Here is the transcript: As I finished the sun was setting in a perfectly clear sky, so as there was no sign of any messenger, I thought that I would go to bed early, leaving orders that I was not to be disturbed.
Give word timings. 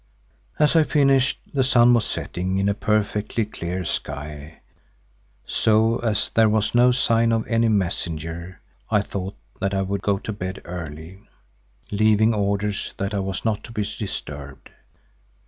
As 0.57 0.75
I 0.75 0.83
finished 0.83 1.37
the 1.53 1.63
sun 1.63 1.93
was 1.93 2.05
setting 2.07 2.57
in 2.57 2.67
a 2.67 2.73
perfectly 2.73 3.45
clear 3.45 3.83
sky, 3.83 4.61
so 5.45 5.99
as 5.99 6.29
there 6.33 6.49
was 6.49 6.73
no 6.73 6.91
sign 6.91 7.31
of 7.31 7.45
any 7.45 7.69
messenger, 7.69 8.61
I 8.89 9.03
thought 9.03 9.35
that 9.59 9.75
I 9.75 9.83
would 9.83 10.01
go 10.01 10.17
to 10.17 10.33
bed 10.33 10.59
early, 10.65 11.29
leaving 11.91 12.33
orders 12.33 12.93
that 12.97 13.13
I 13.13 13.19
was 13.19 13.45
not 13.45 13.63
to 13.65 13.71
be 13.71 13.83
disturbed. 13.83 14.71